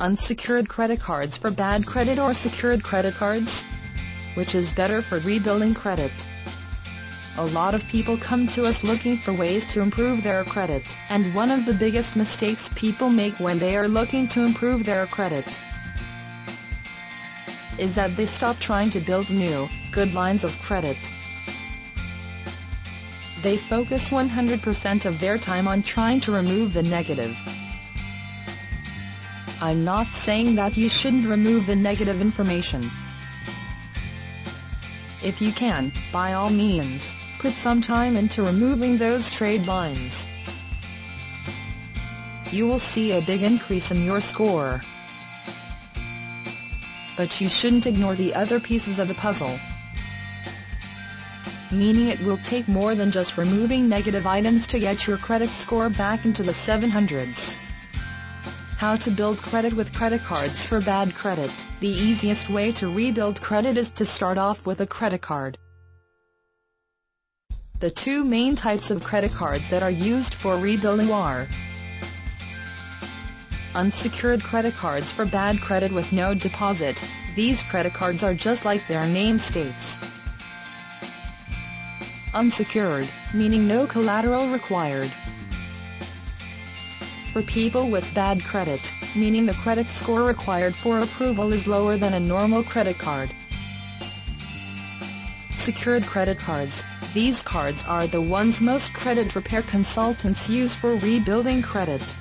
Unsecured 0.00 0.68
credit 0.68 0.98
cards 0.98 1.36
for 1.36 1.52
bad 1.52 1.86
credit 1.86 2.18
or 2.18 2.34
secured 2.34 2.82
credit 2.82 3.14
cards? 3.14 3.64
Which 4.34 4.56
is 4.56 4.72
better 4.72 5.00
for 5.02 5.20
rebuilding 5.20 5.72
credit? 5.72 6.10
A 7.36 7.46
lot 7.46 7.76
of 7.76 7.86
people 7.86 8.16
come 8.16 8.48
to 8.48 8.64
us 8.64 8.82
looking 8.82 9.18
for 9.18 9.32
ways 9.32 9.72
to 9.72 9.80
improve 9.80 10.24
their 10.24 10.42
credit, 10.42 10.82
and 11.10 11.32
one 11.32 11.52
of 11.52 11.64
the 11.64 11.72
biggest 11.72 12.16
mistakes 12.16 12.72
people 12.74 13.08
make 13.08 13.38
when 13.38 13.60
they 13.60 13.76
are 13.76 13.86
looking 13.86 14.26
to 14.28 14.42
improve 14.42 14.84
their 14.84 15.06
credit 15.06 15.60
is 17.78 17.94
that 17.94 18.16
they 18.16 18.26
stop 18.26 18.58
trying 18.58 18.90
to 18.90 19.00
build 19.00 19.30
new, 19.30 19.68
good 19.92 20.12
lines 20.12 20.42
of 20.42 20.60
credit. 20.60 20.98
They 23.44 23.58
focus 23.58 24.08
100% 24.10 25.04
of 25.04 25.20
their 25.20 25.38
time 25.38 25.68
on 25.68 25.84
trying 25.84 26.20
to 26.22 26.32
remove 26.32 26.72
the 26.72 26.82
negative. 26.82 27.36
I'm 29.64 29.82
not 29.82 30.12
saying 30.12 30.56
that 30.56 30.76
you 30.76 30.90
shouldn't 30.90 31.26
remove 31.26 31.66
the 31.66 31.74
negative 31.74 32.20
information. 32.20 32.90
If 35.22 35.40
you 35.40 35.52
can, 35.52 35.90
by 36.12 36.34
all 36.34 36.50
means, 36.50 37.16
put 37.38 37.54
some 37.54 37.80
time 37.80 38.14
into 38.14 38.42
removing 38.42 38.98
those 38.98 39.30
trade 39.30 39.66
lines. 39.66 40.28
You 42.50 42.66
will 42.66 42.78
see 42.78 43.12
a 43.12 43.22
big 43.22 43.42
increase 43.42 43.90
in 43.90 44.04
your 44.04 44.20
score. 44.20 44.82
But 47.16 47.40
you 47.40 47.48
shouldn't 47.48 47.86
ignore 47.86 48.16
the 48.16 48.34
other 48.34 48.60
pieces 48.60 48.98
of 48.98 49.08
the 49.08 49.14
puzzle. 49.14 49.58
Meaning 51.72 52.08
it 52.08 52.20
will 52.20 52.38
take 52.44 52.68
more 52.68 52.94
than 52.94 53.10
just 53.10 53.38
removing 53.38 53.88
negative 53.88 54.26
items 54.26 54.66
to 54.66 54.78
get 54.78 55.06
your 55.06 55.16
credit 55.16 55.48
score 55.48 55.88
back 55.88 56.26
into 56.26 56.42
the 56.42 56.52
700s. 56.52 57.56
How 58.76 58.96
to 58.96 59.10
build 59.10 59.40
credit 59.40 59.72
with 59.72 59.94
credit 59.94 60.24
cards 60.24 60.66
for 60.66 60.80
bad 60.80 61.14
credit. 61.14 61.50
The 61.78 61.88
easiest 61.88 62.50
way 62.50 62.72
to 62.72 62.92
rebuild 62.92 63.40
credit 63.40 63.78
is 63.78 63.90
to 63.92 64.04
start 64.04 64.36
off 64.36 64.66
with 64.66 64.80
a 64.80 64.86
credit 64.86 65.22
card. 65.22 65.58
The 67.78 67.90
two 67.90 68.24
main 68.24 68.56
types 68.56 68.90
of 68.90 69.02
credit 69.02 69.32
cards 69.32 69.70
that 69.70 69.84
are 69.84 69.90
used 69.90 70.34
for 70.34 70.56
rebuilding 70.58 71.12
are 71.12 71.46
unsecured 73.76 74.42
credit 74.42 74.74
cards 74.74 75.12
for 75.12 75.24
bad 75.24 75.60
credit 75.60 75.92
with 75.92 76.12
no 76.12 76.34
deposit. 76.34 77.04
These 77.36 77.62
credit 77.62 77.94
cards 77.94 78.24
are 78.24 78.34
just 78.34 78.64
like 78.64 78.86
their 78.88 79.06
name 79.06 79.38
states. 79.38 80.00
Unsecured, 82.34 83.08
meaning 83.32 83.68
no 83.68 83.86
collateral 83.86 84.48
required 84.48 85.12
for 87.34 87.42
people 87.42 87.88
with 87.88 88.14
bad 88.14 88.44
credit, 88.44 88.94
meaning 89.16 89.44
the 89.44 89.54
credit 89.54 89.88
score 89.88 90.22
required 90.22 90.76
for 90.76 91.00
approval 91.00 91.52
is 91.52 91.66
lower 91.66 91.96
than 91.96 92.14
a 92.14 92.20
normal 92.20 92.62
credit 92.62 92.96
card. 92.96 93.28
Secured 95.56 96.06
credit 96.06 96.38
cards. 96.38 96.84
These 97.12 97.42
cards 97.42 97.82
are 97.88 98.06
the 98.06 98.20
ones 98.20 98.60
most 98.60 98.94
credit 98.94 99.34
repair 99.34 99.62
consultants 99.62 100.48
use 100.48 100.76
for 100.76 100.94
rebuilding 100.94 101.60
credit. 101.60 102.16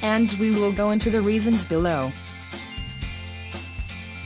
And 0.00 0.32
we 0.34 0.52
will 0.52 0.70
go 0.70 0.92
into 0.92 1.10
the 1.10 1.20
reasons 1.20 1.64
below. 1.64 2.12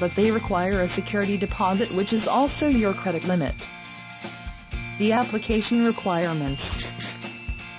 But 0.00 0.16
they 0.16 0.30
require 0.30 0.80
a 0.80 0.88
security 0.88 1.36
deposit 1.36 1.92
which 1.92 2.14
is 2.14 2.26
also 2.26 2.68
your 2.68 2.94
credit 2.94 3.24
limit. 3.24 3.68
The 4.96 5.12
application 5.12 5.84
requirements 5.84 6.95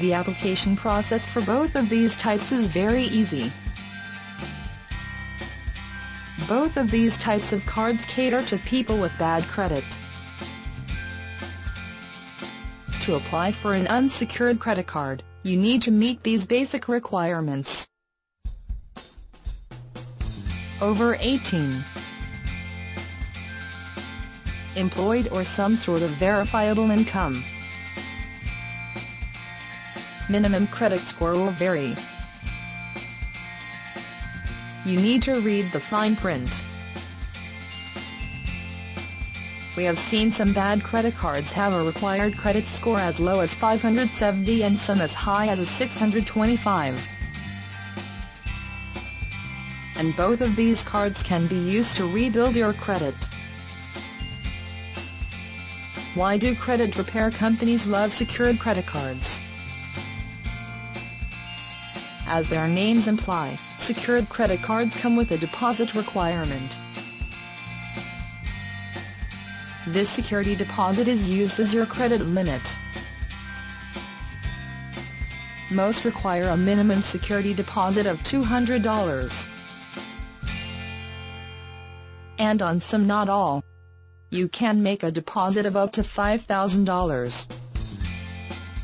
the 0.00 0.12
application 0.12 0.76
process 0.76 1.26
for 1.26 1.40
both 1.42 1.76
of 1.76 1.88
these 1.88 2.16
types 2.16 2.50
is 2.50 2.66
very 2.66 3.04
easy. 3.04 3.52
Both 6.48 6.76
of 6.76 6.90
these 6.90 7.16
types 7.16 7.52
of 7.52 7.64
cards 7.64 8.04
cater 8.06 8.42
to 8.44 8.58
people 8.58 8.98
with 8.98 9.16
bad 9.18 9.44
credit. 9.44 9.84
To 13.02 13.14
apply 13.16 13.52
for 13.52 13.74
an 13.74 13.86
unsecured 13.86 14.58
credit 14.58 14.86
card, 14.86 15.22
you 15.42 15.56
need 15.56 15.82
to 15.82 15.90
meet 15.90 16.22
these 16.22 16.46
basic 16.46 16.88
requirements. 16.88 17.88
Over 20.80 21.16
18. 21.20 21.84
Employed 24.76 25.28
or 25.28 25.44
some 25.44 25.76
sort 25.76 26.02
of 26.02 26.10
verifiable 26.12 26.90
income 26.90 27.44
minimum 30.28 30.66
credit 30.66 31.00
score 31.00 31.32
will 31.32 31.50
vary. 31.52 31.96
You 34.84 35.00
need 35.00 35.22
to 35.22 35.40
read 35.40 35.72
the 35.72 35.80
fine 35.80 36.16
print. 36.16 36.66
We 39.76 39.84
have 39.84 39.98
seen 39.98 40.30
some 40.30 40.52
bad 40.52 40.84
credit 40.84 41.16
cards 41.16 41.50
have 41.52 41.72
a 41.72 41.82
required 41.82 42.36
credit 42.36 42.66
score 42.66 43.00
as 43.00 43.18
low 43.18 43.40
as 43.40 43.54
570 43.54 44.62
and 44.62 44.78
some 44.78 45.00
as 45.00 45.14
high 45.14 45.48
as 45.48 45.68
625. 45.68 47.08
And 49.96 50.16
both 50.16 50.40
of 50.40 50.54
these 50.54 50.84
cards 50.84 51.22
can 51.22 51.46
be 51.46 51.56
used 51.56 51.96
to 51.96 52.06
rebuild 52.06 52.54
your 52.54 52.72
credit. 52.72 53.16
Why 56.14 56.36
do 56.38 56.54
credit 56.54 56.96
repair 56.96 57.32
companies 57.32 57.86
love 57.86 58.12
secured 58.12 58.60
credit 58.60 58.86
cards? 58.86 59.42
As 62.26 62.48
their 62.48 62.66
names 62.68 63.06
imply, 63.06 63.58
secured 63.78 64.28
credit 64.28 64.62
cards 64.62 64.96
come 64.96 65.14
with 65.14 65.30
a 65.30 65.38
deposit 65.38 65.94
requirement. 65.94 66.76
This 69.86 70.08
security 70.08 70.56
deposit 70.56 71.06
is 71.08 71.28
used 71.28 71.60
as 71.60 71.74
your 71.74 71.84
credit 71.84 72.22
limit. 72.22 72.78
Most 75.70 76.04
require 76.04 76.48
a 76.48 76.56
minimum 76.56 77.02
security 77.02 77.52
deposit 77.52 78.06
of 78.06 78.18
$200. 78.20 79.48
And 82.38 82.62
on 82.62 82.80
some 82.80 83.06
not 83.06 83.28
all. 83.28 83.62
You 84.30 84.48
can 84.48 84.82
make 84.82 85.02
a 85.02 85.10
deposit 85.10 85.66
of 85.66 85.76
up 85.76 85.92
to 85.92 86.02
$5,000. 86.02 87.63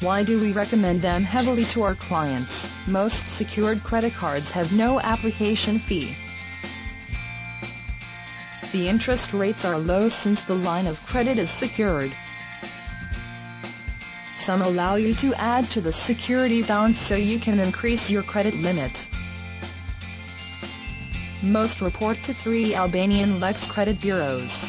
Why 0.00 0.22
do 0.22 0.38
we 0.38 0.52
recommend 0.52 1.00
them 1.00 1.22
heavily 1.22 1.64
to 1.72 1.82
our 1.82 1.94
clients? 1.94 2.68
Most 2.86 3.30
secured 3.30 3.82
credit 3.82 4.12
cards 4.12 4.50
have 4.50 4.70
no 4.70 5.00
application 5.00 5.78
fee. 5.78 6.14
The 8.72 8.88
interest 8.88 9.32
rates 9.32 9.64
are 9.64 9.78
low 9.78 10.10
since 10.10 10.42
the 10.42 10.54
line 10.54 10.86
of 10.86 11.04
credit 11.06 11.38
is 11.38 11.48
secured. 11.48 12.12
Some 14.36 14.60
allow 14.60 14.96
you 14.96 15.14
to 15.14 15.34
add 15.36 15.70
to 15.70 15.80
the 15.80 15.92
security 15.92 16.62
balance 16.62 16.98
so 16.98 17.16
you 17.16 17.38
can 17.38 17.58
increase 17.58 18.10
your 18.10 18.22
credit 18.22 18.54
limit. 18.56 19.08
Most 21.42 21.80
report 21.80 22.22
to 22.24 22.34
three 22.34 22.74
Albanian 22.74 23.40
Lex 23.40 23.64
credit 23.64 23.98
bureaus. 24.02 24.68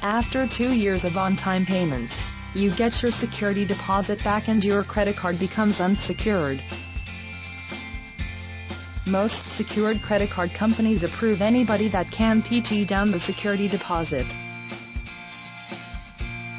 After 0.00 0.46
two 0.46 0.72
years 0.72 1.04
of 1.04 1.18
on-time 1.18 1.66
payments, 1.66 2.32
you 2.54 2.70
get 2.70 3.02
your 3.02 3.10
security 3.10 3.64
deposit 3.64 4.22
back 4.22 4.48
and 4.48 4.64
your 4.64 4.84
credit 4.84 5.16
card 5.16 5.38
becomes 5.38 5.80
unsecured. 5.80 6.62
Most 9.06 9.46
secured 9.48 10.00
credit 10.02 10.30
card 10.30 10.54
companies 10.54 11.02
approve 11.04 11.42
anybody 11.42 11.88
that 11.88 12.10
can 12.10 12.42
PT 12.42 12.86
down 12.86 13.10
the 13.10 13.20
security 13.20 13.68
deposit, 13.68 14.26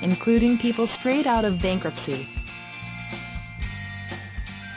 including 0.01 0.57
people 0.57 0.85
straight 0.85 1.25
out 1.25 1.45
of 1.45 1.61
bankruptcy. 1.61 2.27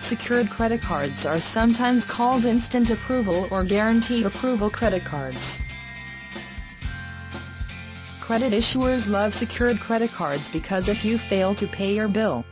Secured 0.01 0.49
credit 0.49 0.81
cards 0.81 1.27
are 1.27 1.41
sometimes 1.41 2.05
called 2.05 2.47
instant 2.47 2.89
approval 2.91 3.47
or 3.51 3.65
guarantee 3.65 4.25
approval 4.25 4.71
credit 4.71 5.05
cards. 5.05 5.61
Credit 8.29 8.53
issuers 8.53 9.09
love 9.09 9.33
secured 9.33 9.81
credit 9.81 10.13
cards 10.13 10.51
because 10.51 10.91
if 10.91 11.03
you 11.03 11.17
fail 11.17 11.55
to 11.55 11.67
pay 11.67 11.95
your 11.95 12.09
bill, 12.09 12.45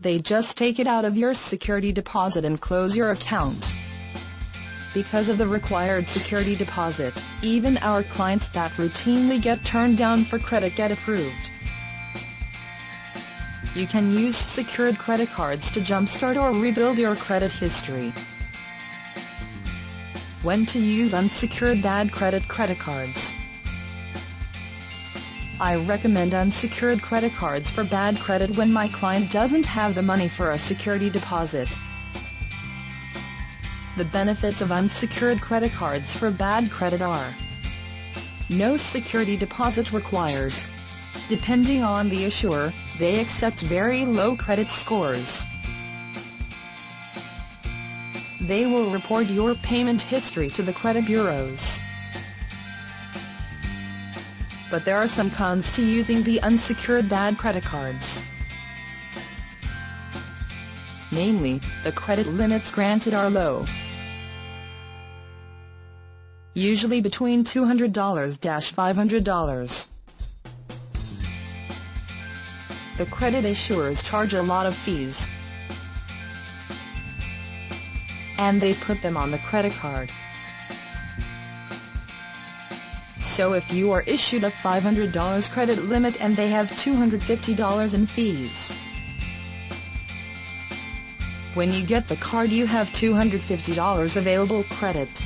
they 0.00 0.18
just 0.18 0.56
take 0.56 0.80
it 0.80 0.88
out 0.88 1.04
of 1.04 1.16
your 1.16 1.34
security 1.34 1.92
deposit 1.92 2.44
and 2.44 2.60
close 2.60 2.96
your 2.96 3.12
account. 3.12 3.72
Because 4.92 5.28
of 5.28 5.38
the 5.38 5.46
required 5.46 6.08
security 6.08 6.56
deposit, 6.56 7.14
even 7.42 7.76
our 7.78 8.02
clients 8.02 8.48
that 8.48 8.72
routinely 8.72 9.40
get 9.40 9.64
turned 9.64 9.98
down 9.98 10.24
for 10.24 10.40
credit 10.40 10.74
get 10.74 10.90
approved. 10.90 11.52
You 13.76 13.86
can 13.86 14.10
use 14.10 14.36
secured 14.36 14.98
credit 14.98 15.30
cards 15.30 15.70
to 15.70 15.80
jumpstart 15.80 16.34
or 16.34 16.60
rebuild 16.60 16.98
your 16.98 17.14
credit 17.14 17.52
history. 17.52 18.12
When 20.42 20.66
to 20.66 20.80
use 20.80 21.14
unsecured 21.14 21.82
bad 21.82 22.10
credit 22.10 22.48
credit 22.48 22.80
cards. 22.80 23.32
I 25.60 25.76
recommend 25.76 26.34
unsecured 26.34 27.00
credit 27.00 27.36
cards 27.36 27.70
for 27.70 27.84
bad 27.84 28.18
credit 28.18 28.56
when 28.56 28.72
my 28.72 28.88
client 28.88 29.30
doesn't 29.30 29.66
have 29.66 29.94
the 29.94 30.02
money 30.02 30.26
for 30.26 30.50
a 30.50 30.58
security 30.58 31.08
deposit. 31.08 31.68
The 33.96 34.04
benefits 34.04 34.60
of 34.60 34.72
unsecured 34.72 35.40
credit 35.40 35.70
cards 35.72 36.12
for 36.12 36.32
bad 36.32 36.72
credit 36.72 37.00
are 37.00 37.32
No 38.48 38.76
security 38.76 39.36
deposit 39.36 39.92
required. 39.92 40.52
Depending 41.28 41.84
on 41.84 42.08
the 42.08 42.24
issuer, 42.24 42.72
they 42.98 43.20
accept 43.20 43.60
very 43.60 44.04
low 44.04 44.34
credit 44.34 44.70
scores. 44.72 45.44
They 48.40 48.66
will 48.66 48.90
report 48.90 49.28
your 49.28 49.54
payment 49.54 50.02
history 50.02 50.50
to 50.50 50.62
the 50.62 50.72
credit 50.72 51.06
bureaus 51.06 51.80
but 54.74 54.84
there 54.84 54.96
are 54.96 55.06
some 55.06 55.30
cons 55.30 55.70
to 55.70 55.84
using 55.84 56.24
the 56.24 56.42
unsecured 56.42 57.08
bad 57.08 57.38
credit 57.38 57.62
cards. 57.62 58.20
Namely, 61.12 61.60
the 61.84 61.92
credit 61.92 62.26
limits 62.26 62.72
granted 62.72 63.14
are 63.14 63.30
low. 63.30 63.66
Usually 66.54 67.00
between 67.00 67.44
$200-$500. 67.44 69.88
The 72.98 73.06
credit 73.06 73.44
issuers 73.44 74.02
charge 74.02 74.34
a 74.34 74.42
lot 74.42 74.66
of 74.66 74.74
fees. 74.74 75.28
And 78.38 78.60
they 78.60 78.74
put 78.74 79.02
them 79.02 79.16
on 79.16 79.30
the 79.30 79.38
credit 79.38 79.74
card. 79.74 80.10
So 83.34 83.54
if 83.54 83.72
you 83.72 83.90
are 83.90 84.02
issued 84.02 84.44
a 84.44 84.50
$500 84.50 85.50
credit 85.50 85.86
limit 85.86 86.14
and 86.20 86.36
they 86.36 86.50
have 86.50 86.70
$250 86.70 87.94
in 87.94 88.06
fees, 88.06 88.70
when 91.54 91.72
you 91.72 91.84
get 91.84 92.06
the 92.06 92.14
card 92.14 92.50
you 92.50 92.64
have 92.64 92.90
$250 92.90 94.16
available 94.16 94.62
credit. 94.70 95.20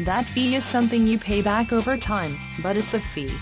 That 0.00 0.26
fee 0.30 0.54
is 0.54 0.64
something 0.64 1.06
you 1.06 1.18
pay 1.18 1.42
back 1.42 1.74
over 1.74 1.98
time, 1.98 2.38
but 2.62 2.78
it's 2.78 2.94
a 2.94 3.00
fee. 3.00 3.36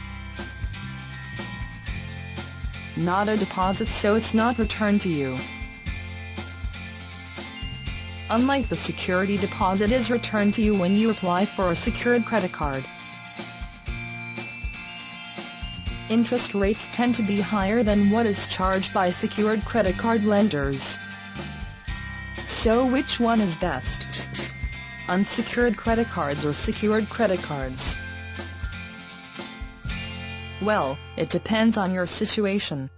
Not 2.96 3.28
a 3.28 3.36
deposit 3.36 3.88
so 3.88 4.16
it's 4.16 4.34
not 4.34 4.58
returned 4.58 5.02
to 5.02 5.08
you 5.08 5.38
unlike 8.32 8.66
the 8.70 8.76
security 8.76 9.36
deposit 9.36 9.92
is 9.92 10.10
returned 10.10 10.54
to 10.54 10.62
you 10.62 10.74
when 10.74 10.96
you 10.96 11.10
apply 11.10 11.44
for 11.44 11.70
a 11.70 11.76
secured 11.76 12.24
credit 12.24 12.50
card. 12.50 12.82
Interest 16.08 16.54
rates 16.54 16.88
tend 16.92 17.14
to 17.14 17.22
be 17.22 17.38
higher 17.38 17.82
than 17.82 18.08
what 18.08 18.24
is 18.24 18.46
charged 18.46 18.94
by 18.94 19.10
secured 19.10 19.62
credit 19.66 19.98
card 19.98 20.24
lenders. 20.24 20.98
So 22.46 22.86
which 22.86 23.20
one 23.20 23.38
is 23.38 23.54
best? 23.58 24.54
Unsecured 25.08 25.76
credit 25.76 26.08
cards 26.08 26.42
or 26.42 26.54
secured 26.54 27.10
credit 27.10 27.42
cards? 27.42 27.98
Well, 30.62 30.96
it 31.18 31.28
depends 31.28 31.76
on 31.76 31.92
your 31.92 32.06
situation. 32.06 32.88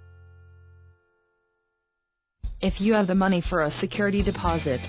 If 2.60 2.80
you 2.80 2.94
have 2.94 3.08
the 3.08 3.16
money 3.16 3.40
for 3.40 3.62
a 3.62 3.70
security 3.70 4.22
deposit, 4.22 4.88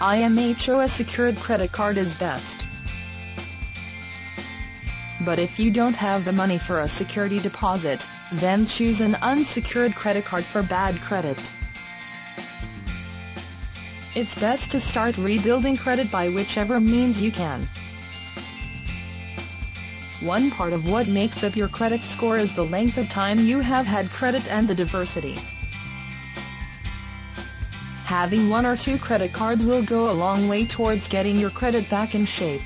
IMHO 0.00 0.84
a 0.84 0.88
secured 0.88 1.36
credit 1.36 1.72
card 1.72 1.96
is 1.96 2.14
best. 2.14 2.66
But 5.24 5.38
if 5.38 5.58
you 5.58 5.70
don't 5.70 5.96
have 5.96 6.26
the 6.26 6.32
money 6.32 6.58
for 6.58 6.80
a 6.80 6.88
security 6.88 7.38
deposit, 7.38 8.06
then 8.30 8.66
choose 8.66 9.00
an 9.00 9.14
unsecured 9.22 9.94
credit 9.94 10.26
card 10.26 10.44
for 10.44 10.62
bad 10.62 11.00
credit. 11.00 11.54
It's 14.14 14.34
best 14.38 14.70
to 14.72 14.80
start 14.80 15.16
rebuilding 15.16 15.78
credit 15.78 16.10
by 16.10 16.28
whichever 16.28 16.78
means 16.78 17.22
you 17.22 17.32
can. 17.32 17.66
One 20.20 20.50
part 20.50 20.74
of 20.74 20.86
what 20.86 21.08
makes 21.08 21.42
up 21.42 21.56
your 21.56 21.68
credit 21.68 22.02
score 22.02 22.36
is 22.36 22.52
the 22.52 22.64
length 22.64 22.98
of 22.98 23.08
time 23.08 23.40
you 23.40 23.60
have 23.60 23.86
had 23.86 24.10
credit 24.10 24.46
and 24.50 24.68
the 24.68 24.74
diversity. 24.74 25.38
Having 28.06 28.48
one 28.48 28.64
or 28.64 28.76
two 28.76 28.98
credit 28.98 29.32
cards 29.32 29.64
will 29.64 29.82
go 29.82 30.12
a 30.12 30.14
long 30.14 30.46
way 30.46 30.64
towards 30.64 31.08
getting 31.08 31.40
your 31.40 31.50
credit 31.50 31.90
back 31.90 32.14
in 32.14 32.24
shape. 32.24 32.62